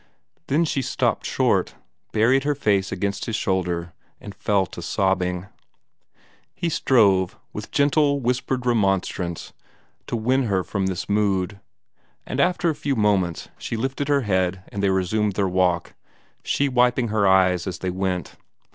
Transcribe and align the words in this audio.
Then 0.47 0.65
she 0.65 0.81
stopped 0.81 1.27
short, 1.27 1.75
buried 2.11 2.43
her 2.43 2.55
face 2.55 2.91
against 2.91 3.25
his 3.25 3.35
shoulder, 3.35 3.93
and 4.19 4.33
fell 4.33 4.65
to 4.65 4.81
sobbing. 4.81 5.45
He 6.55 6.69
strove 6.69 7.37
with 7.53 7.69
gentle, 7.69 8.19
whispered 8.19 8.65
remonstrance 8.65 9.53
to 10.07 10.15
win 10.15 10.45
her 10.45 10.63
from 10.63 10.87
this 10.87 11.07
mood, 11.07 11.59
and 12.25 12.39
after 12.39 12.67
a 12.71 12.75
few 12.75 12.95
moments 12.95 13.49
she 13.59 13.77
lifted 13.77 14.07
her 14.07 14.21
head 14.21 14.63
and 14.69 14.81
they 14.81 14.89
resumed 14.89 15.33
their 15.33 15.47
walk, 15.47 15.93
she 16.43 16.67
wiping 16.67 17.09
her 17.09 17.27
eyes 17.27 17.67
as 17.67 17.77
they 17.77 17.91
went. 17.91 18.35